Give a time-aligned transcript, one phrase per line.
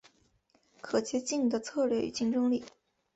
[0.81, 2.63] 可借镜的策略与竞争力